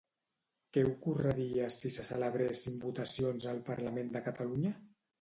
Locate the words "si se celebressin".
1.77-2.83